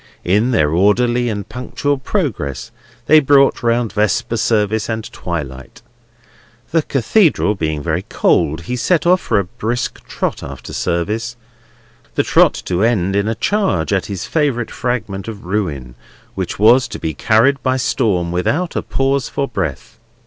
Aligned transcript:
In 0.23 0.49
their 0.49 0.71
orderly 0.71 1.29
and 1.29 1.47
punctual 1.47 1.99
progress 1.99 2.71
they 3.05 3.19
brought 3.19 3.61
round 3.61 3.93
Vesper 3.93 4.35
Service 4.35 4.89
and 4.89 5.03
twilight. 5.13 5.83
The 6.71 6.81
Cathedral 6.81 7.53
being 7.53 7.83
very 7.83 8.01
cold, 8.09 8.61
he 8.61 8.75
set 8.75 9.05
off 9.05 9.21
for 9.21 9.37
a 9.37 9.43
brisk 9.43 10.03
trot 10.07 10.41
after 10.41 10.73
service; 10.73 11.35
the 12.15 12.23
trot 12.23 12.55
to 12.65 12.81
end 12.83 13.15
in 13.15 13.27
a 13.27 13.35
charge 13.35 13.93
at 13.93 14.07
his 14.07 14.25
favourite 14.25 14.71
fragment 14.71 15.27
of 15.27 15.45
ruin, 15.45 15.93
which 16.33 16.57
was 16.57 16.87
to 16.87 16.97
be 16.97 17.13
carried 17.13 17.61
by 17.61 17.77
storm, 17.77 18.31
without 18.31 18.75
a 18.75 18.81
pause 18.81 19.29
for 19.29 19.47
breath. 19.47 19.99